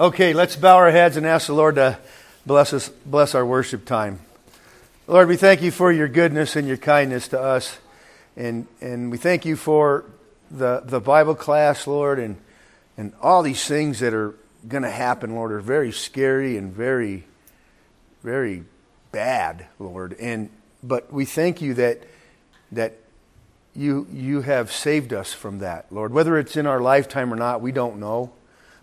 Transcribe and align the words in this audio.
Okay, 0.00 0.32
let's 0.32 0.56
bow 0.56 0.76
our 0.76 0.90
heads 0.90 1.18
and 1.18 1.26
ask 1.26 1.46
the 1.46 1.52
Lord 1.52 1.74
to 1.74 1.98
bless 2.46 2.72
us, 2.72 2.88
bless 2.88 3.34
our 3.34 3.44
worship 3.44 3.84
time. 3.84 4.20
Lord, 5.06 5.28
we 5.28 5.36
thank 5.36 5.60
you 5.60 5.70
for 5.70 5.92
your 5.92 6.08
goodness 6.08 6.56
and 6.56 6.66
your 6.66 6.78
kindness 6.78 7.28
to 7.28 7.38
us. 7.38 7.76
And, 8.34 8.66
and 8.80 9.10
we 9.10 9.18
thank 9.18 9.44
you 9.44 9.56
for 9.56 10.06
the, 10.50 10.80
the 10.86 11.00
Bible 11.00 11.34
class, 11.34 11.86
Lord, 11.86 12.18
and, 12.18 12.38
and 12.96 13.12
all 13.20 13.42
these 13.42 13.62
things 13.66 14.00
that 14.00 14.14
are 14.14 14.34
going 14.66 14.84
to 14.84 14.90
happen, 14.90 15.34
Lord, 15.34 15.52
are 15.52 15.60
very 15.60 15.92
scary 15.92 16.56
and 16.56 16.72
very, 16.72 17.24
very 18.22 18.64
bad, 19.12 19.66
Lord. 19.78 20.16
And, 20.18 20.48
but 20.82 21.12
we 21.12 21.26
thank 21.26 21.60
you 21.60 21.74
that, 21.74 22.04
that 22.72 22.96
you, 23.76 24.06
you 24.10 24.40
have 24.40 24.72
saved 24.72 25.12
us 25.12 25.34
from 25.34 25.58
that, 25.58 25.92
Lord. 25.92 26.14
Whether 26.14 26.38
it's 26.38 26.56
in 26.56 26.66
our 26.66 26.80
lifetime 26.80 27.34
or 27.34 27.36
not, 27.36 27.60
we 27.60 27.70
don't 27.70 28.00
know. 28.00 28.32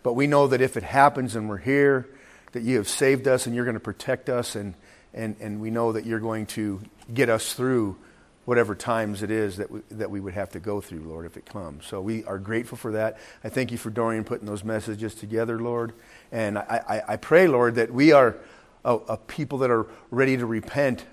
But 0.07 0.13
we 0.13 0.25
know 0.25 0.47
that 0.47 0.61
if 0.61 0.77
it 0.77 0.83
happens 0.83 1.35
and 1.35 1.49
we're 1.49 1.57
here, 1.57 2.07
that 2.53 2.63
you 2.63 2.77
have 2.77 2.87
saved 2.87 3.27
us 3.27 3.45
and 3.45 3.53
you're 3.53 3.65
going 3.65 3.73
to 3.73 3.81
protect 3.81 4.29
us, 4.29 4.55
and, 4.55 4.73
and, 5.13 5.35
and 5.41 5.59
we 5.59 5.69
know 5.69 5.91
that 5.91 6.05
you're 6.05 6.21
going 6.21 6.45
to 6.45 6.79
get 7.13 7.27
us 7.27 7.51
through 7.51 7.97
whatever 8.45 8.73
times 8.73 9.21
it 9.21 9.29
is 9.29 9.57
that 9.57 9.69
we, 9.69 9.81
that 9.91 10.09
we 10.09 10.21
would 10.21 10.33
have 10.33 10.51
to 10.51 10.61
go 10.61 10.79
through, 10.79 11.01
Lord, 11.01 11.25
if 11.25 11.35
it 11.35 11.45
comes. 11.45 11.85
So 11.87 11.99
we 11.99 12.23
are 12.23 12.37
grateful 12.39 12.77
for 12.77 12.93
that. 12.93 13.17
I 13.43 13.49
thank 13.49 13.69
you 13.69 13.77
for 13.77 13.89
Dorian 13.89 14.23
putting 14.23 14.47
those 14.47 14.63
messages 14.63 15.13
together, 15.13 15.59
Lord. 15.59 15.91
And 16.31 16.57
I, 16.57 16.81
I, 16.87 17.13
I 17.13 17.17
pray, 17.17 17.49
Lord, 17.49 17.75
that 17.75 17.93
we 17.93 18.13
are 18.13 18.37
a, 18.85 18.95
a, 18.95 19.17
people 19.17 19.57
that 19.57 19.71
are 19.71 19.87
ready 20.09 20.37
to 20.37 20.45
repent 20.45 21.03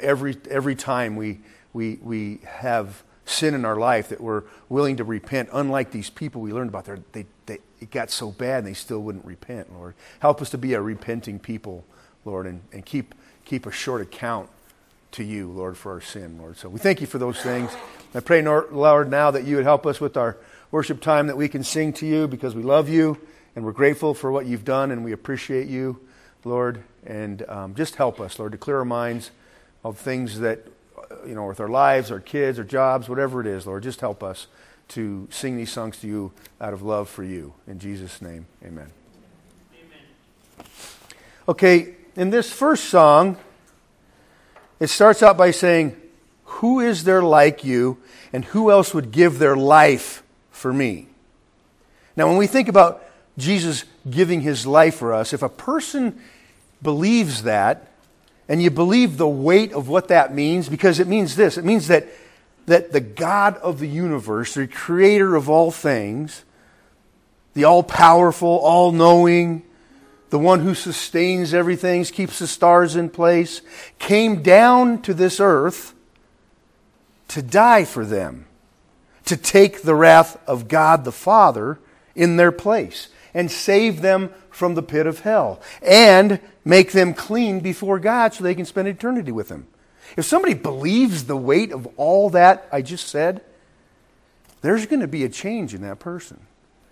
every, 0.00 0.36
every 0.50 0.74
time 0.74 1.14
we, 1.14 1.38
we, 1.72 2.00
we 2.02 2.40
have 2.44 3.04
sin 3.26 3.54
in 3.54 3.64
our 3.64 3.76
life, 3.76 4.08
that 4.08 4.20
we're 4.20 4.42
willing 4.68 4.96
to 4.96 5.04
repent, 5.04 5.50
unlike 5.52 5.92
these 5.92 6.10
people 6.10 6.40
we 6.40 6.52
learned 6.52 6.70
about. 6.70 6.88
They, 7.12 7.26
they, 7.46 7.58
it 7.80 7.90
got 7.90 8.10
so 8.10 8.30
bad 8.30 8.58
and 8.58 8.66
they 8.66 8.74
still 8.74 9.00
wouldn't 9.00 9.24
repent, 9.24 9.72
Lord. 9.72 9.94
Help 10.20 10.40
us 10.40 10.50
to 10.50 10.58
be 10.58 10.74
a 10.74 10.80
repenting 10.80 11.38
people, 11.38 11.84
Lord, 12.24 12.46
and, 12.46 12.60
and 12.72 12.84
keep, 12.84 13.14
keep 13.44 13.66
a 13.66 13.72
short 13.72 14.00
account 14.00 14.48
to 15.12 15.22
you, 15.22 15.48
Lord, 15.48 15.76
for 15.76 15.92
our 15.92 16.00
sin, 16.00 16.38
Lord. 16.38 16.56
So 16.56 16.68
we 16.68 16.80
thank 16.80 17.00
you 17.00 17.06
for 17.06 17.18
those 17.18 17.40
things. 17.40 17.70
I 18.14 18.20
pray, 18.20 18.42
Lord, 18.42 19.10
now 19.10 19.30
that 19.30 19.44
you 19.44 19.56
would 19.56 19.64
help 19.64 19.86
us 19.86 20.00
with 20.00 20.16
our 20.16 20.36
worship 20.70 21.00
time, 21.00 21.28
that 21.28 21.36
we 21.36 21.48
can 21.48 21.62
sing 21.62 21.92
to 21.94 22.06
you 22.06 22.26
because 22.26 22.54
we 22.54 22.62
love 22.62 22.88
you 22.88 23.18
and 23.54 23.64
we're 23.64 23.72
grateful 23.72 24.14
for 24.14 24.32
what 24.32 24.46
you've 24.46 24.64
done 24.64 24.90
and 24.90 25.04
we 25.04 25.12
appreciate 25.12 25.68
you, 25.68 26.00
Lord. 26.44 26.82
And 27.06 27.48
um, 27.48 27.74
just 27.74 27.96
help 27.96 28.20
us, 28.20 28.38
Lord, 28.38 28.52
to 28.52 28.58
clear 28.58 28.78
our 28.78 28.84
minds 28.84 29.30
of 29.84 29.98
things 29.98 30.40
that, 30.40 30.66
you 31.26 31.34
know, 31.34 31.46
with 31.46 31.60
our 31.60 31.68
lives, 31.68 32.10
our 32.10 32.20
kids, 32.20 32.58
our 32.58 32.64
jobs, 32.64 33.08
whatever 33.08 33.40
it 33.40 33.46
is, 33.46 33.66
Lord. 33.66 33.82
Just 33.82 34.00
help 34.00 34.22
us 34.22 34.48
to 34.88 35.28
sing 35.30 35.56
these 35.56 35.72
songs 35.72 35.98
to 36.00 36.06
you 36.06 36.32
out 36.60 36.72
of 36.72 36.82
love 36.82 37.08
for 37.08 37.24
you. 37.24 37.54
In 37.66 37.78
Jesus' 37.78 38.20
name, 38.22 38.46
amen. 38.62 38.90
amen. 40.58 40.66
Okay, 41.48 41.94
in 42.16 42.30
this 42.30 42.52
first 42.52 42.84
song, 42.84 43.36
it 44.80 44.88
starts 44.88 45.22
out 45.22 45.36
by 45.36 45.50
saying, 45.50 45.96
Who 46.44 46.80
is 46.80 47.04
there 47.04 47.22
like 47.22 47.64
you, 47.64 47.98
and 48.32 48.44
who 48.46 48.70
else 48.70 48.94
would 48.94 49.10
give 49.10 49.38
their 49.38 49.56
life 49.56 50.22
for 50.50 50.72
me? 50.72 51.08
Now, 52.16 52.28
when 52.28 52.36
we 52.36 52.46
think 52.46 52.68
about 52.68 53.04
Jesus 53.36 53.84
giving 54.08 54.40
his 54.40 54.66
life 54.66 54.96
for 54.96 55.12
us, 55.12 55.32
if 55.32 55.42
a 55.42 55.48
person 55.48 56.20
believes 56.82 57.42
that, 57.44 57.90
and 58.48 58.62
you 58.62 58.70
believe 58.70 59.16
the 59.16 59.28
weight 59.28 59.72
of 59.72 59.88
what 59.88 60.08
that 60.08 60.34
means, 60.34 60.68
because 60.68 61.00
it 61.00 61.08
means 61.08 61.34
this 61.34 61.56
it 61.56 61.64
means 61.64 61.88
that 61.88 62.06
that 62.66 62.92
the 62.92 63.00
God 63.00 63.56
of 63.58 63.78
the 63.78 63.88
universe, 63.88 64.54
the 64.54 64.66
creator 64.66 65.34
of 65.34 65.50
all 65.50 65.70
things, 65.70 66.44
the 67.54 67.64
all 67.64 67.82
powerful, 67.82 68.48
all 68.48 68.92
knowing, 68.92 69.62
the 70.30 70.38
one 70.38 70.60
who 70.60 70.74
sustains 70.74 71.54
everything, 71.54 72.04
keeps 72.04 72.38
the 72.38 72.46
stars 72.46 72.96
in 72.96 73.08
place, 73.08 73.62
came 73.98 74.42
down 74.42 75.00
to 75.02 75.14
this 75.14 75.38
earth 75.38 75.94
to 77.28 77.42
die 77.42 77.84
for 77.84 78.04
them, 78.04 78.46
to 79.24 79.36
take 79.36 79.82
the 79.82 79.94
wrath 79.94 80.36
of 80.48 80.68
God 80.68 81.04
the 81.04 81.12
Father 81.12 81.78
in 82.14 82.36
their 82.36 82.52
place, 82.52 83.08
and 83.32 83.50
save 83.50 84.00
them 84.00 84.30
from 84.50 84.74
the 84.74 84.82
pit 84.82 85.06
of 85.06 85.20
hell, 85.20 85.60
and 85.82 86.40
make 86.64 86.92
them 86.92 87.14
clean 87.14 87.60
before 87.60 87.98
God 87.98 88.34
so 88.34 88.42
they 88.42 88.54
can 88.54 88.64
spend 88.64 88.88
eternity 88.88 89.32
with 89.32 89.48
Him. 89.48 89.66
If 90.16 90.24
somebody 90.24 90.54
believes 90.54 91.24
the 91.24 91.36
weight 91.36 91.72
of 91.72 91.88
all 91.96 92.30
that 92.30 92.68
I 92.72 92.82
just 92.82 93.08
said, 93.08 93.42
there's 94.60 94.86
going 94.86 95.00
to 95.00 95.08
be 95.08 95.24
a 95.24 95.28
change 95.28 95.74
in 95.74 95.82
that 95.82 95.98
person. 95.98 96.40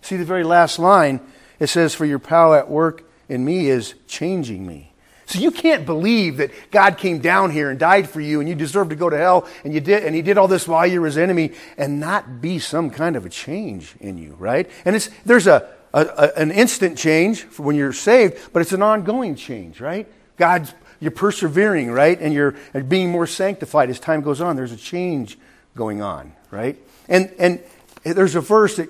See 0.03 0.17
the 0.17 0.25
very 0.25 0.45
last 0.45 0.79
line, 0.79 1.21
it 1.59 1.69
says, 1.69 1.95
For 1.95 2.05
your 2.05 2.19
power 2.19 2.59
at 2.59 2.69
work 2.69 3.09
in 3.29 3.45
me 3.45 3.69
is 3.69 3.95
changing 4.07 4.67
me. 4.67 4.93
So 5.27 5.39
you 5.39 5.51
can't 5.51 5.87
believe 5.87 6.37
that 6.39 6.51
God 6.71 6.99
came 6.99 7.21
down 7.21 7.51
here 7.51 7.71
and 7.71 7.79
died 7.79 8.11
for 8.11 8.21
you 8.21 8.41
and 8.41 8.49
you 8.49 8.55
deserve 8.55 8.91
to 8.91 8.97
go 8.97 9.09
to 9.09 9.17
hell 9.17 9.49
and 9.65 9.73
you 9.73 9.81
did 9.81 10.05
and 10.05 10.15
he 10.15 10.21
did 10.21 10.37
all 10.37 10.49
this 10.49 10.69
while 10.69 10.87
you 10.87 11.01
were 11.01 11.07
his 11.07 11.17
enemy 11.17 11.53
and 11.79 12.01
not 12.01 12.43
be 12.43 12.59
some 12.59 12.91
kind 12.91 13.17
of 13.17 13.25
a 13.25 13.31
change 13.31 13.95
in 14.01 14.19
you, 14.19 14.35
right? 14.39 14.69
And 14.85 14.95
it's 14.95 15.09
there's 15.25 15.47
a, 15.47 15.71
a, 15.95 16.01
a 16.01 16.33
an 16.37 16.51
instant 16.51 16.99
change 16.99 17.45
when 17.57 17.77
you're 17.77 17.95
saved, 17.95 18.53
but 18.53 18.61
it's 18.61 18.73
an 18.73 18.83
ongoing 18.83 19.35
change, 19.35 19.81
right? 19.81 20.07
God's 20.37 20.75
you're 21.03 21.11
persevering, 21.11 21.91
right? 21.91 22.17
And 22.21 22.33
you're 22.33 22.53
being 22.87 23.11
more 23.11 23.27
sanctified 23.27 23.91
as 23.91 23.99
time 23.99 24.21
goes 24.21 24.41
on. 24.41 24.55
There's 24.55 24.71
a 24.71 24.77
change 24.77 25.37
going 25.75 26.01
on, 26.01 26.33
right? 26.53 26.79
And, 27.09 27.35
and 27.41 27.61
there's 28.05 28.37
a 28.37 28.41
verse 28.41 28.77
that 28.77 28.89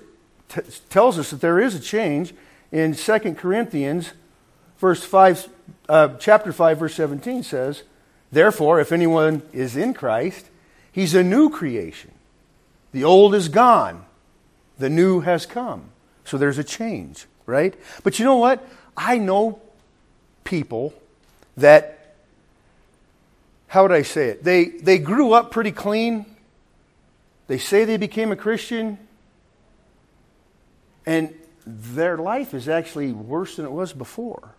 t- 0.50 0.60
tells 0.90 1.18
us 1.18 1.30
that 1.30 1.40
there 1.40 1.58
is 1.58 1.74
a 1.74 1.80
change 1.80 2.34
in 2.70 2.94
2 2.94 3.18
Corinthians, 3.34 4.12
verse 4.76 5.02
5, 5.02 5.48
uh, 5.88 6.08
chapter 6.18 6.52
5, 6.52 6.78
verse 6.80 6.94
17 6.96 7.44
says, 7.44 7.82
Therefore, 8.30 8.78
if 8.78 8.92
anyone 8.92 9.40
is 9.54 9.74
in 9.74 9.94
Christ, 9.94 10.50
he's 10.92 11.14
a 11.14 11.22
new 11.22 11.48
creation. 11.48 12.10
The 12.92 13.04
old 13.04 13.34
is 13.34 13.48
gone, 13.48 14.04
the 14.76 14.90
new 14.90 15.20
has 15.20 15.46
come. 15.46 15.84
So 16.26 16.36
there's 16.36 16.58
a 16.58 16.64
change, 16.64 17.24
right? 17.46 17.74
But 18.02 18.18
you 18.18 18.26
know 18.26 18.36
what? 18.36 18.68
I 18.98 19.16
know 19.16 19.62
people 20.44 20.92
that 21.56 22.01
how 23.72 23.80
would 23.80 23.92
I 23.92 24.02
say 24.02 24.28
it? 24.28 24.44
They, 24.44 24.66
they 24.66 24.98
grew 24.98 25.32
up 25.32 25.50
pretty 25.50 25.72
clean. 25.72 26.26
They 27.46 27.56
say 27.56 27.86
they 27.86 27.96
became 27.96 28.30
a 28.30 28.36
Christian. 28.36 28.98
And 31.06 31.32
their 31.66 32.18
life 32.18 32.52
is 32.52 32.68
actually 32.68 33.12
worse 33.12 33.56
than 33.56 33.64
it 33.64 33.72
was 33.72 33.94
before. 33.94 34.54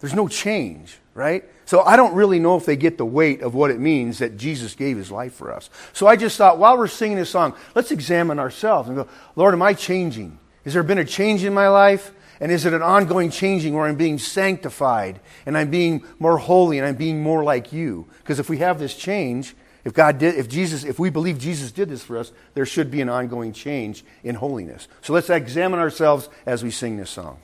There's 0.00 0.12
no 0.12 0.26
change, 0.26 0.98
right? 1.14 1.44
So 1.66 1.82
I 1.82 1.94
don't 1.94 2.14
really 2.14 2.40
know 2.40 2.56
if 2.56 2.66
they 2.66 2.74
get 2.74 2.98
the 2.98 3.06
weight 3.06 3.42
of 3.42 3.54
what 3.54 3.70
it 3.70 3.78
means 3.78 4.18
that 4.18 4.38
Jesus 4.38 4.74
gave 4.74 4.96
his 4.96 5.12
life 5.12 5.34
for 5.34 5.52
us. 5.52 5.70
So 5.92 6.08
I 6.08 6.16
just 6.16 6.36
thought 6.36 6.58
while 6.58 6.76
we're 6.76 6.88
singing 6.88 7.18
this 7.18 7.30
song, 7.30 7.54
let's 7.76 7.92
examine 7.92 8.40
ourselves 8.40 8.88
and 8.88 8.96
go, 8.96 9.08
Lord, 9.36 9.54
am 9.54 9.62
I 9.62 9.72
changing? 9.72 10.36
Has 10.64 10.72
there 10.72 10.82
been 10.82 10.98
a 10.98 11.04
change 11.04 11.44
in 11.44 11.54
my 11.54 11.68
life? 11.68 12.10
And 12.42 12.50
is 12.50 12.66
it 12.66 12.72
an 12.72 12.82
ongoing 12.82 13.30
changing 13.30 13.72
where 13.72 13.86
I'm 13.86 13.94
being 13.94 14.18
sanctified 14.18 15.20
and 15.46 15.56
I'm 15.56 15.70
being 15.70 16.04
more 16.18 16.38
holy 16.38 16.76
and 16.76 16.84
I'm 16.84 16.96
being 16.96 17.22
more 17.22 17.44
like 17.44 17.72
you? 17.72 18.08
Because 18.18 18.40
if 18.40 18.50
we 18.50 18.58
have 18.58 18.80
this 18.80 18.96
change, 18.96 19.54
if 19.84 19.94
God 19.94 20.18
did, 20.18 20.34
if 20.34 20.48
Jesus, 20.48 20.82
if 20.82 20.98
we 20.98 21.08
believe 21.08 21.38
Jesus 21.38 21.70
did 21.70 21.88
this 21.88 22.02
for 22.02 22.18
us, 22.18 22.32
there 22.54 22.66
should 22.66 22.90
be 22.90 23.00
an 23.00 23.08
ongoing 23.08 23.52
change 23.52 24.04
in 24.24 24.34
holiness. 24.34 24.88
So 25.02 25.12
let's 25.12 25.30
examine 25.30 25.78
ourselves 25.78 26.28
as 26.44 26.64
we 26.64 26.72
sing 26.72 26.96
this 26.96 27.10
song. 27.10 27.38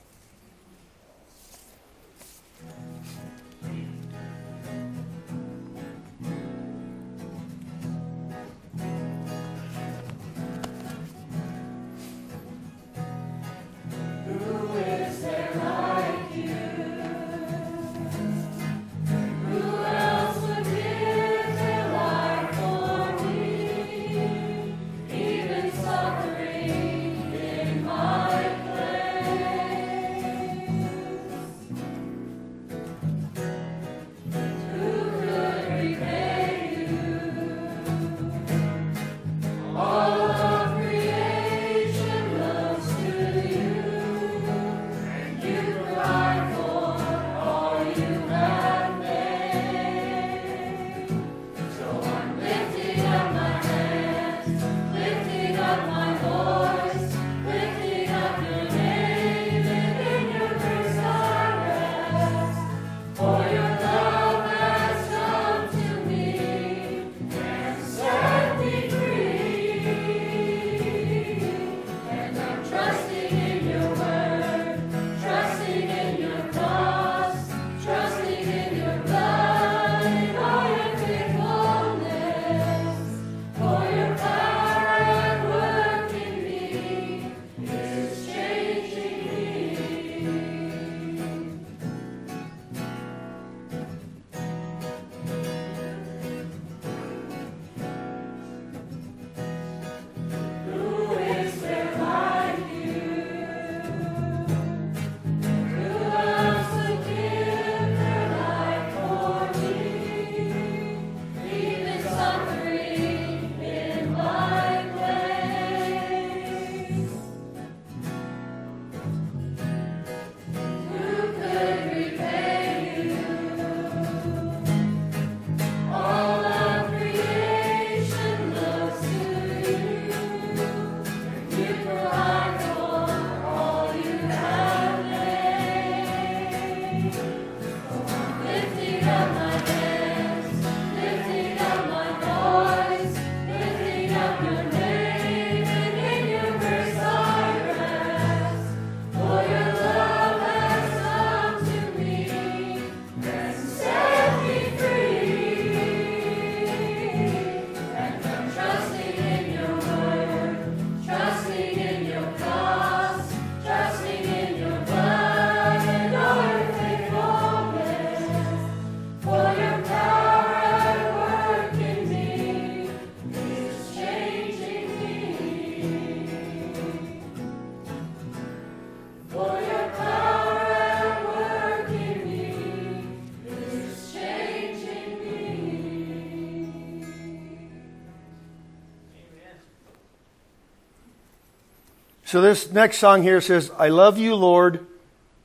So 192.28 192.42
this 192.42 192.70
next 192.70 192.98
song 192.98 193.22
here 193.22 193.40
says, 193.40 193.70
I 193.78 193.88
love 193.88 194.18
you, 194.18 194.34
Lord. 194.34 194.86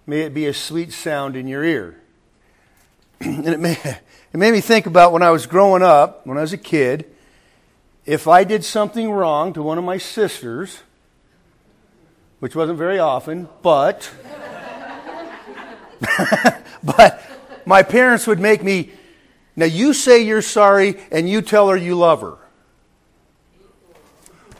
May 0.06 0.24
it 0.24 0.34
be 0.34 0.48
a 0.48 0.54
sweet 0.54 0.92
sound 0.92 1.38
in 1.38 1.48
your 1.48 1.64
ear. 1.64 1.98
and 3.22 3.48
it, 3.48 3.78
it 4.34 4.38
made 4.38 4.52
me 4.52 4.60
think 4.60 4.86
about 4.86 5.14
when 5.14 5.24
I 5.24 5.30
was 5.30 5.46
growing 5.46 5.82
up, 5.82 6.28
when 6.28 6.38
I 6.38 6.42
was 6.42 6.52
a 6.52 6.58
kid, 6.58 7.06
if 8.06 8.28
I 8.28 8.44
did 8.44 8.66
something 8.66 9.10
wrong 9.10 9.54
to 9.54 9.64
one 9.64 9.78
of 9.78 9.86
my 9.86 9.98
sisters, 9.98 10.82
which 12.42 12.54
wasn't 12.54 12.78
very 12.78 13.00
often, 13.00 13.48
but 13.62 14.12
but 16.84 17.24
my 17.66 17.82
parents 17.82 18.28
would 18.28 18.42
make 18.42 18.62
me 18.62 18.92
now 19.56 19.68
you 19.68 19.94
say 19.94 20.22
you're 20.22 20.42
sorry 20.42 21.00
and 21.14 21.30
you 21.30 21.42
tell 21.42 21.70
her 21.70 21.78
you 21.78 21.96
love 21.96 22.20
her. 22.20 22.36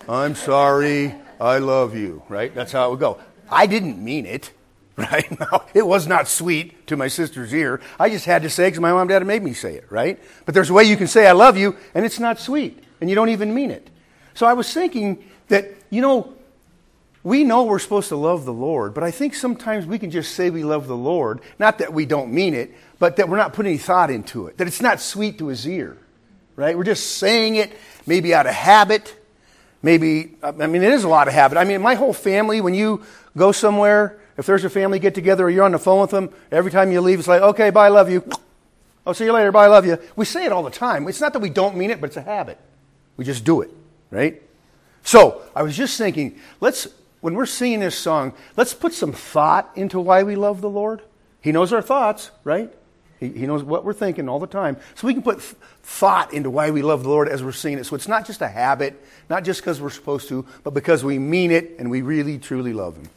I'm 0.08 0.36
sorry. 0.36 1.16
I 1.44 1.58
love 1.60 1.96
you, 1.96 2.24
right? 2.30 2.54
That's 2.54 2.72
how 2.72 2.88
it 2.88 2.92
would 2.92 3.00
go. 3.00 3.20
I 3.50 3.66
didn't 3.66 4.04
mean 4.04 4.26
it, 4.26 4.52
right? 4.96 5.28
It 5.74 5.86
was 5.86 6.08
not 6.08 6.28
sweet 6.28 6.88
to 6.88 6.98
my 6.98 7.08
sister's 7.08 7.54
ear. 7.54 7.82
I 8.00 8.10
just 8.10 8.26
had 8.26 8.44
to 8.44 8.50
say 8.50 8.66
it 8.66 8.72
because 8.72 8.80
my 8.80 8.92
mom 8.92 9.02
and 9.02 9.10
dad 9.10 9.26
made 9.26 9.44
me 9.44 9.54
say 9.54 9.76
it, 9.76 9.92
right? 9.92 10.20
But 10.46 10.54
there's 10.54 10.70
a 10.70 10.74
way 10.74 10.84
you 10.84 10.98
can 10.98 11.08
say 11.08 11.28
I 11.28 11.34
love 11.34 11.58
you 11.58 11.76
and 11.94 12.06
it's 12.06 12.20
not 12.20 12.40
sweet 12.40 12.84
and 13.02 13.10
you 13.10 13.16
don't 13.16 13.30
even 13.30 13.54
mean 13.54 13.72
it. 13.72 13.90
So 14.34 14.46
I 14.46 14.54
was 14.54 14.74
thinking 14.74 15.30
that, 15.50 15.70
you 15.90 16.02
know, 16.02 16.34
we 17.24 17.44
know 17.44 17.64
we're 17.64 17.80
supposed 17.80 18.10
to 18.10 18.16
love 18.16 18.46
the 18.46 18.54
Lord, 18.54 18.94
but 18.94 19.04
I 19.04 19.12
think 19.12 19.34
sometimes 19.34 19.86
we 19.86 19.98
can 19.98 20.12
just 20.12 20.36
say 20.36 20.50
we 20.50 20.64
love 20.64 20.88
the 20.88 20.98
Lord, 20.98 21.42
not 21.58 21.78
that 21.78 21.94
we 21.94 22.06
don't 22.06 22.34
mean 22.34 22.54
it, 22.54 22.74
but 23.00 23.16
that 23.16 23.30
we're 23.30 23.38
not 23.38 23.54
putting 23.54 23.72
any 23.72 23.78
thought 23.78 24.10
into 24.12 24.48
it, 24.48 24.58
that 24.58 24.68
it's 24.68 24.82
not 24.82 25.00
sweet 25.00 25.38
to 25.38 25.48
his 25.48 25.68
ear, 25.68 25.98
right? 26.56 26.78
We're 26.78 26.84
just 26.84 27.18
saying 27.18 27.56
it 27.56 27.72
maybe 28.06 28.34
out 28.34 28.46
of 28.46 28.54
habit, 28.54 29.16
maybe, 29.84 30.36
I 30.42 30.52
mean, 30.52 30.82
it 30.82 30.92
is 30.92 31.04
a 31.04 31.10
lot 31.10 31.28
of 31.28 31.34
habit. 31.36 31.60
I 31.60 31.66
mean, 31.66 31.82
my 31.82 31.94
whole 31.94 32.14
family, 32.14 32.62
when 32.62 32.74
you 32.74 33.04
go 33.38 33.52
somewhere, 33.52 34.20
if 34.38 34.48
there's 34.48 34.64
a 34.64 34.70
family 34.70 34.98
get 34.98 35.14
together 35.14 35.46
or 35.46 35.50
you're 35.52 35.66
on 35.66 35.74
the 35.74 35.80
phone 35.80 36.02
with 36.02 36.10
them, 36.10 36.34
every 36.52 36.72
time 36.72 36.92
you 36.92 37.02
leave, 37.02 37.20
it's 37.20 37.28
like, 37.28 37.42
okay, 37.42 37.70
bye, 37.70 37.90
love 37.90 38.10
you. 38.10 38.28
I'll 39.06 39.14
see 39.14 39.26
you 39.26 39.34
later, 39.34 39.52
bye, 39.52 39.68
love 39.68 39.86
you. 39.86 40.00
We 40.16 40.26
say 40.26 40.46
it 40.46 40.52
all 40.52 40.64
the 40.64 40.72
time. 40.72 41.08
It's 41.08 41.22
not 41.22 41.34
that 41.34 41.40
we 41.40 41.50
don't 41.50 41.76
mean 41.76 41.92
it, 41.92 42.02
but 42.02 42.08
it's 42.08 42.18
a 42.18 42.22
habit. 42.22 42.58
We 43.18 43.26
just 43.26 43.44
do 43.44 43.62
it, 43.62 43.70
right? 44.10 44.42
So, 45.04 45.42
I 45.54 45.62
was 45.62 45.76
just 45.76 45.98
thinking, 45.98 46.40
let's, 46.62 46.88
when 47.20 47.36
we're 47.36 47.46
singing 47.46 47.82
this 47.82 47.98
song, 47.98 48.34
let's 48.56 48.74
put 48.74 48.94
some 48.94 49.12
thought 49.12 49.70
into 49.76 50.00
why 50.00 50.24
we 50.24 50.36
love 50.36 50.62
the 50.62 50.70
Lord. 50.70 51.02
He 51.42 51.52
knows 51.52 51.74
our 51.74 51.82
thoughts, 51.82 52.32
right? 52.46 52.74
He, 53.24 53.30
he 53.30 53.48
knows 53.48 53.64
what 53.64 53.86
we're 53.86 53.94
thinking 53.94 54.28
all 54.28 54.40
the 54.40 54.48
time. 54.48 54.76
So 54.96 55.08
we 55.08 55.14
can 55.14 55.24
put 55.24 55.40
th- 55.40 55.56
thought 55.82 56.34
into 56.34 56.50
why 56.50 56.72
we 56.72 56.82
love 56.82 57.04
the 57.04 57.10
Lord 57.10 57.30
as 57.30 57.42
we're 57.42 57.54
seeing 57.54 57.78
it. 57.78 57.86
So 57.86 57.96
it's 57.96 58.08
not 58.08 58.28
just 58.28 58.42
a 58.42 58.50
habit, 58.50 59.02
not 59.30 59.46
just 59.46 59.62
because 59.62 59.80
we're 59.80 59.92
supposed 59.92 60.28
to, 60.28 60.46
but 60.64 60.74
because 60.74 61.06
we 61.06 61.18
mean 61.20 61.50
it 61.50 61.76
and 61.80 61.90
we 61.90 62.02
really, 62.02 62.38
truly 62.38 62.74
love 62.74 62.98
Him. 62.98 63.10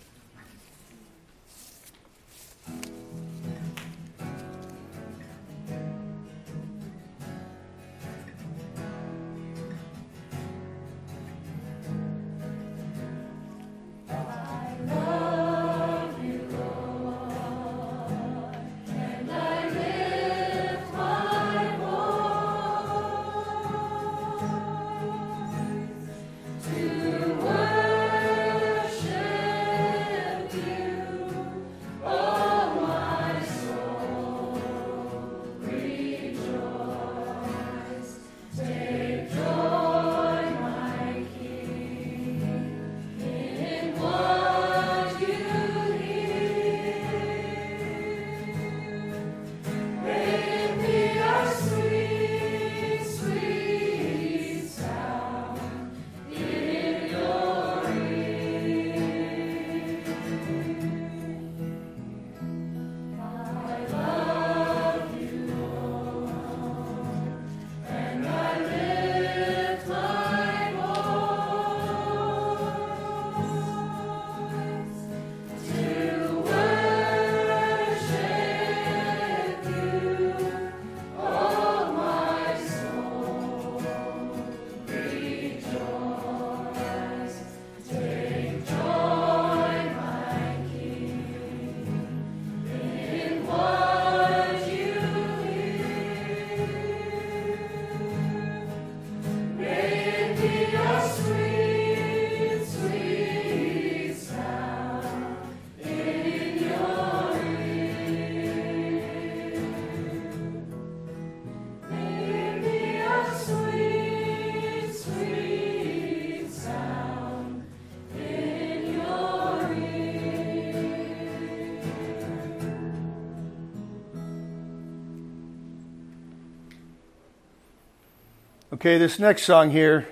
Okay, 128.77 128.99
this 128.99 129.19
next 129.19 129.45
song 129.45 129.71
here, 129.71 130.07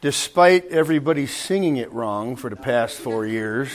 despite 0.00 0.68
everybody 0.68 1.26
singing 1.26 1.76
it 1.76 1.92
wrong 1.92 2.34
for 2.34 2.48
the 2.48 2.56
past 2.56 2.98
four 2.98 3.26
years, 3.26 3.68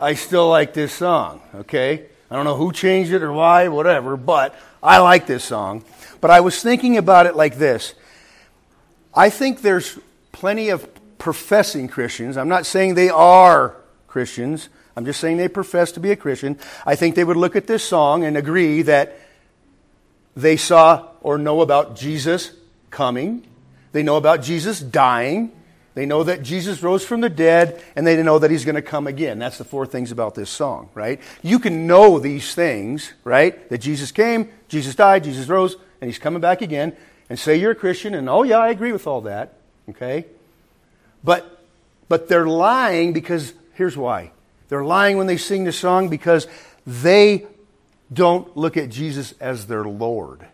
I 0.00 0.14
still 0.14 0.48
like 0.48 0.74
this 0.74 0.92
song, 0.92 1.40
okay? 1.54 2.06
I 2.28 2.34
don't 2.34 2.44
know 2.44 2.56
who 2.56 2.72
changed 2.72 3.12
it 3.12 3.22
or 3.22 3.32
why, 3.32 3.68
whatever, 3.68 4.16
but 4.16 4.56
I 4.82 4.98
like 4.98 5.28
this 5.28 5.44
song. 5.44 5.84
But 6.20 6.32
I 6.32 6.40
was 6.40 6.60
thinking 6.64 6.96
about 6.96 7.26
it 7.26 7.36
like 7.36 7.58
this 7.58 7.94
I 9.14 9.30
think 9.30 9.62
there's 9.62 9.96
plenty 10.32 10.70
of 10.70 10.88
professing 11.16 11.86
Christians. 11.86 12.36
I'm 12.36 12.48
not 12.48 12.66
saying 12.66 12.96
they 12.96 13.08
are 13.08 13.76
Christians, 14.08 14.68
I'm 14.96 15.04
just 15.04 15.20
saying 15.20 15.36
they 15.36 15.46
profess 15.46 15.92
to 15.92 16.00
be 16.00 16.10
a 16.10 16.16
Christian. 16.16 16.58
I 16.84 16.96
think 16.96 17.14
they 17.14 17.22
would 17.22 17.36
look 17.36 17.54
at 17.54 17.68
this 17.68 17.84
song 17.84 18.24
and 18.24 18.36
agree 18.36 18.82
that 18.82 19.16
they 20.34 20.56
saw 20.56 21.06
or 21.20 21.38
know 21.38 21.60
about 21.60 21.94
Jesus 21.94 22.56
coming. 22.90 23.46
They 23.92 24.02
know 24.02 24.16
about 24.16 24.42
Jesus 24.42 24.80
dying. 24.80 25.52
They 25.94 26.06
know 26.06 26.22
that 26.22 26.42
Jesus 26.42 26.82
rose 26.82 27.04
from 27.04 27.20
the 27.20 27.28
dead, 27.28 27.82
and 27.96 28.06
they 28.06 28.22
know 28.22 28.38
that 28.38 28.50
he's 28.50 28.64
going 28.64 28.76
to 28.76 28.82
come 28.82 29.06
again. 29.06 29.38
That's 29.38 29.58
the 29.58 29.64
four 29.64 29.86
things 29.86 30.12
about 30.12 30.34
this 30.34 30.48
song, 30.48 30.88
right? 30.94 31.20
You 31.42 31.58
can 31.58 31.86
know 31.86 32.20
these 32.20 32.54
things, 32.54 33.12
right? 33.24 33.68
That 33.70 33.78
Jesus 33.78 34.12
came, 34.12 34.50
Jesus 34.68 34.94
died, 34.94 35.24
Jesus 35.24 35.48
rose, 35.48 35.76
and 36.00 36.08
he's 36.08 36.18
coming 36.18 36.40
back 36.40 36.62
again, 36.62 36.96
and 37.28 37.38
say 37.38 37.56
you're 37.56 37.72
a 37.72 37.76
Christian, 37.76 38.14
and 38.14 38.28
oh, 38.28 38.44
yeah, 38.44 38.58
I 38.58 38.68
agree 38.68 38.92
with 38.92 39.06
all 39.06 39.22
that, 39.22 39.54
okay? 39.88 40.26
But, 41.24 41.64
but 42.08 42.28
they're 42.28 42.46
lying 42.46 43.12
because, 43.12 43.52
here's 43.74 43.96
why. 43.96 44.30
They're 44.68 44.84
lying 44.84 45.16
when 45.16 45.26
they 45.26 45.36
sing 45.36 45.64
the 45.64 45.72
song 45.72 46.08
because 46.08 46.46
they 46.86 47.46
don't 48.12 48.56
look 48.56 48.76
at 48.76 48.90
Jesus 48.90 49.32
as 49.40 49.66
their 49.66 49.84
Lord. 49.84 50.46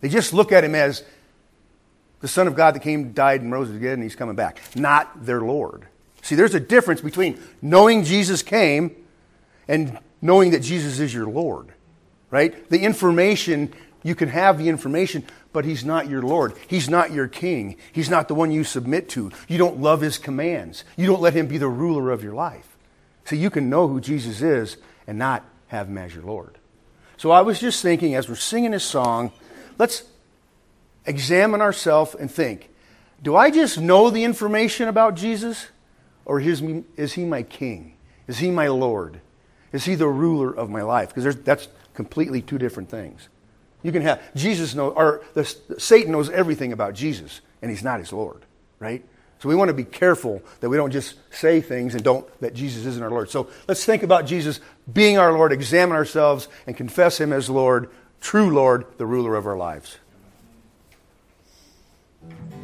They 0.00 0.08
just 0.08 0.32
look 0.32 0.52
at 0.52 0.64
him 0.64 0.74
as 0.74 1.02
the 2.24 2.28
Son 2.28 2.46
of 2.46 2.54
God 2.54 2.74
that 2.74 2.80
came, 2.80 3.12
died, 3.12 3.42
and 3.42 3.52
rose 3.52 3.68
again, 3.68 3.92
and 3.92 4.02
he's 4.02 4.16
coming 4.16 4.34
back, 4.34 4.58
not 4.74 5.26
their 5.26 5.42
Lord. 5.42 5.84
See, 6.22 6.34
there's 6.34 6.54
a 6.54 6.60
difference 6.60 7.02
between 7.02 7.38
knowing 7.60 8.02
Jesus 8.02 8.42
came 8.42 8.96
and 9.68 9.98
knowing 10.22 10.52
that 10.52 10.60
Jesus 10.60 11.00
is 11.00 11.12
your 11.12 11.26
Lord, 11.26 11.68
right? 12.30 12.70
The 12.70 12.78
information 12.80 13.74
You 14.04 14.14
can 14.14 14.28
have 14.28 14.58
the 14.58 14.68
information, 14.68 15.24
but 15.52 15.64
He's 15.64 15.84
not 15.84 16.08
your 16.08 16.22
Lord. 16.22 16.52
He's 16.68 16.88
not 16.88 17.10
your 17.10 17.26
King. 17.26 17.76
He's 17.90 18.10
not 18.10 18.28
the 18.28 18.34
one 18.34 18.52
you 18.52 18.62
submit 18.62 19.08
to. 19.10 19.32
You 19.48 19.58
don't 19.58 19.80
love 19.80 20.02
His 20.02 20.18
commands. 20.18 20.84
You 20.96 21.06
don't 21.06 21.22
let 21.22 21.34
Him 21.34 21.48
be 21.48 21.58
the 21.58 21.68
ruler 21.68 22.10
of 22.10 22.22
your 22.22 22.34
life. 22.34 22.76
See, 23.24 23.38
you 23.38 23.50
can 23.50 23.70
know 23.70 23.88
who 23.88 24.00
Jesus 24.00 24.42
is 24.42 24.76
and 25.06 25.18
not 25.18 25.42
have 25.68 25.88
Him 25.88 25.98
as 25.98 26.14
your 26.14 26.22
Lord. 26.22 26.58
So 27.16 27.30
I 27.30 27.40
was 27.40 27.58
just 27.58 27.82
thinking 27.82 28.14
as 28.14 28.28
we're 28.28 28.34
singing 28.36 28.72
this 28.72 28.84
song, 28.84 29.32
let's 29.78 30.04
examine 31.06 31.60
ourselves 31.60 32.14
and 32.14 32.30
think 32.30 32.70
do 33.22 33.34
I 33.34 33.50
just 33.50 33.80
know 33.80 34.10
the 34.10 34.22
information 34.22 34.86
about 34.86 35.14
Jesus? 35.14 35.68
Or 36.26 36.38
is, 36.40 36.62
is 36.96 37.14
he 37.14 37.24
my 37.24 37.42
king? 37.42 37.96
Is 38.26 38.38
he 38.38 38.50
my 38.50 38.68
Lord? 38.68 39.20
Is 39.72 39.84
he 39.86 39.94
the 39.94 40.08
ruler 40.08 40.54
of 40.54 40.68
my 40.70 40.82
life? 40.82 41.14
Because 41.14 41.36
that's 41.36 41.68
completely 41.94 42.42
two 42.42 42.58
different 42.58 42.90
things. 42.90 43.28
You 43.82 43.92
can 43.92 44.02
have 44.02 44.22
Jesus 44.34 44.74
know, 44.74 44.90
or 44.90 45.22
the, 45.34 45.44
Satan 45.78 46.12
knows 46.12 46.30
everything 46.30 46.72
about 46.72 46.94
Jesus, 46.94 47.40
and 47.60 47.70
he's 47.70 47.82
not 47.82 47.98
his 47.98 48.12
Lord, 48.12 48.42
right? 48.78 49.04
So 49.38 49.48
we 49.48 49.54
want 49.54 49.68
to 49.68 49.74
be 49.74 49.84
careful 49.84 50.42
that 50.60 50.70
we 50.70 50.76
don't 50.76 50.90
just 50.90 51.16
say 51.30 51.60
things 51.60 51.94
and 51.94 52.02
don't 52.02 52.26
that 52.40 52.54
Jesus 52.54 52.86
isn't 52.86 53.02
our 53.02 53.10
Lord. 53.10 53.30
So 53.30 53.48
let's 53.68 53.84
think 53.84 54.02
about 54.02 54.26
Jesus 54.26 54.60
being 54.90 55.18
our 55.18 55.32
Lord, 55.32 55.52
examine 55.52 55.96
ourselves, 55.96 56.48
and 56.66 56.76
confess 56.76 57.20
him 57.20 57.32
as 57.32 57.50
Lord, 57.50 57.90
true 58.20 58.50
Lord, 58.50 58.86
the 58.96 59.06
ruler 59.06 59.34
of 59.34 59.46
our 59.46 59.56
lives. 59.56 59.98
Mm-hmm. 62.24 62.63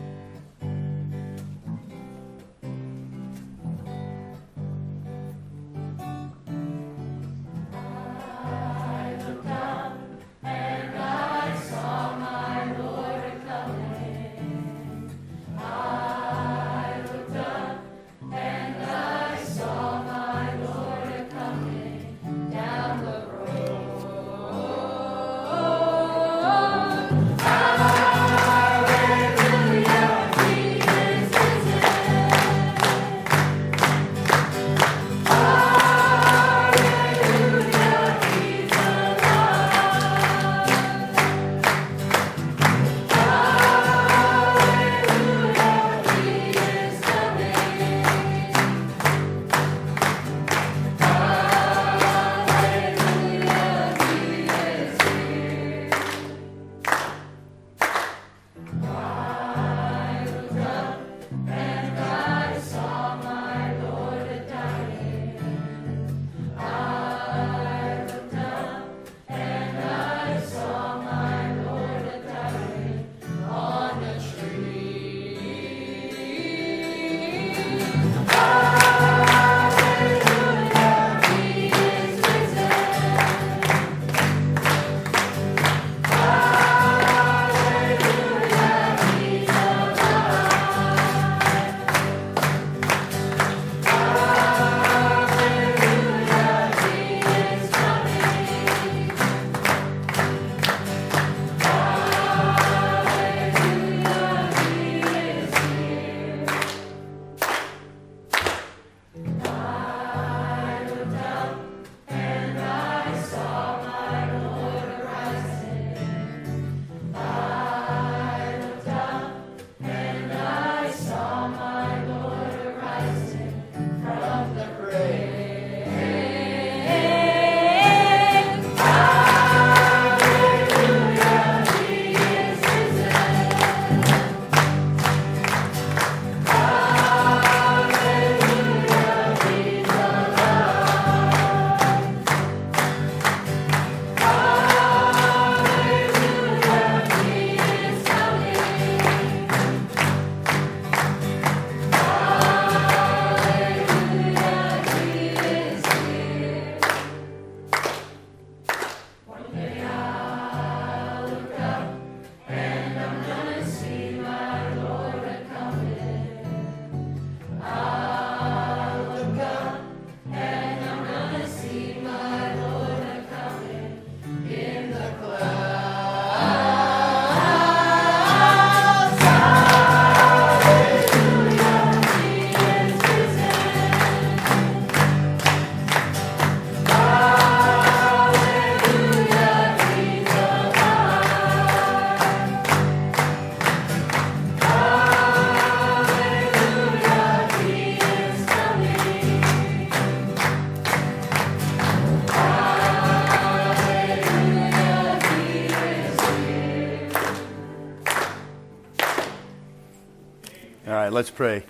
Let's 211.21 211.29
pray. 211.31 211.63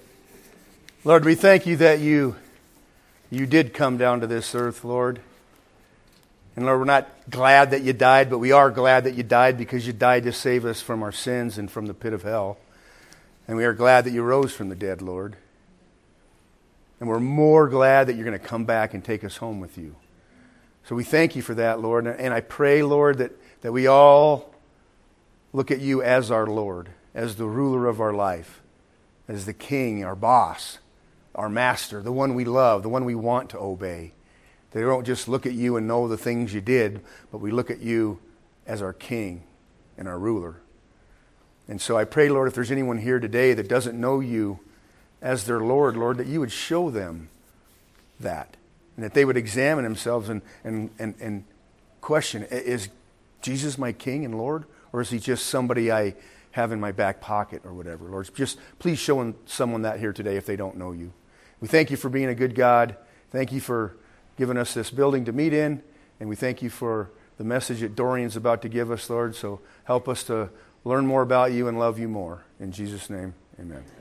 Lord, 1.03 1.25
we 1.25 1.35
thank 1.35 1.67
you 1.67 1.75
that 1.79 1.99
you, 1.99 2.37
you 3.33 3.47
did 3.47 3.75
come 3.75 3.97
down 3.97 4.21
to 4.21 4.29
this 4.29 4.55
earth, 4.55 4.85
Lord. 4.85 5.21
And 6.55 6.67
Lord, 6.67 6.79
we're 6.79 6.85
not 6.85 7.09
glad 7.29 7.73
that 7.73 7.83
you 7.83 7.93
died, 7.93 8.31
but 8.31 8.39
we 8.39 8.53
are 8.53 8.71
glad 8.71 9.03
that 9.03 9.15
you 9.15 9.25
died 9.25 9.59
because 9.59 9.89
you 9.89 9.93
died 9.93 10.23
to 10.23 10.33
save 10.33 10.65
us 10.65 10.81
from 10.81 11.03
our 11.03 11.11
sins 11.11 11.59
and 11.59 11.69
from 11.69 11.87
the 11.87 11.95
pit 11.95 12.13
of 12.13 12.23
hell. 12.23 12.59
And 13.49 13.57
we 13.57 13.65
are 13.65 13.73
glad 13.73 14.05
that 14.05 14.13
you 14.13 14.23
rose 14.23 14.53
from 14.53 14.69
the 14.69 14.77
dead, 14.77 15.03
Lord. 15.03 15.35
And 17.01 17.09
we're 17.09 17.19
more 17.19 17.69
glad 17.69 18.07
that 18.07 18.15
you're 18.15 18.25
going 18.25 18.39
to 18.39 18.47
come 18.47 18.67
back 18.67 18.95
and 18.95 19.05
take 19.05 19.25
us 19.25 19.39
home 19.39 19.59
with 19.59 19.77
you. 19.77 19.97
So 20.85 20.95
we 20.95 21.03
thank 21.03 21.35
you 21.35 21.43
for 21.43 21.57
that, 21.57 21.81
Lord. 21.81 22.07
And 22.07 22.33
I 22.33 22.41
pray, 22.41 22.85
Lord, 22.85 23.19
that, 23.19 23.33
that 23.63 23.73
we 23.73 23.89
all 23.89 24.55
look 25.53 25.73
at 25.73 25.81
you 25.81 26.05
as 26.05 26.31
our 26.31 26.47
Lord, 26.47 26.91
as 27.17 27.35
the 27.35 27.47
ruler 27.47 27.89
of 27.89 28.01
our 28.01 28.13
life 28.13 28.60
as 29.31 29.47
the 29.47 29.53
king, 29.53 30.05
our 30.05 30.17
boss, 30.17 30.79
our 31.35 31.49
master, 31.49 32.03
the 32.03 32.13
one 32.13 32.35
we 32.35 32.45
love, 32.45 32.83
the 32.83 32.89
one 32.89 33.05
we 33.05 33.15
want 33.15 33.51
to 33.51 33.59
obey. 33.59 34.13
They 34.73 34.81
don't 34.81 35.05
just 35.05 35.29
look 35.29 35.47
at 35.47 35.53
you 35.53 35.77
and 35.77 35.87
know 35.87 36.09
the 36.09 36.17
things 36.17 36.53
you 36.53 36.61
did, 36.61 37.01
but 37.31 37.39
we 37.39 37.51
look 37.51 37.71
at 37.71 37.81
you 37.81 38.19
as 38.67 38.83
our 38.83 38.93
king, 38.93 39.43
and 39.97 40.09
our 40.09 40.19
ruler. 40.19 40.57
And 41.69 41.81
so 41.81 41.97
I 41.97 42.05
pray, 42.05 42.29
Lord, 42.29 42.49
if 42.49 42.55
there's 42.55 42.71
anyone 42.71 42.99
here 42.99 43.21
today 43.21 43.53
that 43.55 43.69
doesn't 43.69 43.99
know 43.99 44.21
you 44.21 44.61
as 45.23 45.45
their 45.45 45.61
Lord, 45.61 45.97
Lord, 45.97 46.19
that 46.19 46.27
you 46.27 46.41
would 46.41 46.53
show 46.53 46.91
them 46.91 47.29
that. 48.19 48.57
And 48.97 49.05
that 49.05 49.15
they 49.15 49.25
would 49.25 49.37
examine 49.37 49.85
themselves 49.85 50.29
and, 50.29 50.43
and, 50.65 50.91
and, 50.99 51.15
and 51.21 51.45
question 52.01 52.45
is 52.45 52.89
Jesus 53.43 53.79
my 53.79 53.93
King 53.93 54.25
and 54.25 54.37
Lord? 54.37 54.65
Or 54.93 55.01
is 55.01 55.11
he 55.11 55.19
just 55.19 55.47
somebody 55.47 55.93
I 55.93 56.15
have 56.53 56.73
in 56.73 56.81
my 56.81 56.93
back 56.93 57.21
pocket 57.21 57.63
or 57.65 57.73
whatever? 57.73 58.05
Lord, 58.05 58.29
just 58.35 58.59
please 58.79 58.99
show 58.99 59.35
someone 59.47 59.83
that 59.83 60.01
here 60.01 60.13
today 60.13 60.37
if 60.37 60.47
they 60.47 60.57
don't 60.57 60.77
know 60.77 60.93
you. 60.93 61.13
We 61.61 61.69
thank 61.69 61.91
you 61.91 61.97
for 61.97 62.09
being 62.09 62.29
a 62.29 62.35
good 62.35 62.55
God. 62.55 62.97
Thank 63.31 63.53
you 63.53 63.61
for 63.61 63.97
giving 64.37 64.57
us 64.57 64.75
this 64.75 64.91
building 64.91 65.25
to 65.27 65.33
meet 65.33 65.53
in. 65.53 65.83
And 66.19 66.29
we 66.29 66.37
thank 66.37 66.63
you 66.63 66.71
for 66.71 67.11
the 67.39 67.45
message 67.45 67.81
that 67.81 67.95
Dorian's 67.95 68.37
about 68.37 68.63
to 68.63 68.69
give 68.69 68.91
us, 68.91 69.09
Lord. 69.09 69.35
So 69.35 69.61
help 69.85 70.09
us 70.09 70.25
to 70.25 70.51
learn 70.85 71.07
more 71.07 71.23
about 71.23 71.53
you 71.53 71.69
and 71.69 71.79
love 71.79 71.99
you 71.99 72.09
more. 72.09 72.45
In 72.59 72.73
Jesus' 72.73 73.09
name, 73.11 73.35
amen. 73.59 74.00